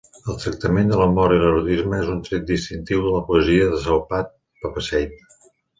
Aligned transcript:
El 0.31 0.37
tractament 0.43 0.87
de 0.91 0.97
l'amor 1.01 1.35
i 1.35 1.37
l'erotisme 1.43 2.01
és 2.05 2.09
un 2.15 2.23
tret 2.31 2.49
distintiu 2.49 3.05
de 3.07 3.15
la 3.19 3.23
poesia 3.31 3.71
de 3.77 3.87
Salvat-Papasseit. 3.87 5.19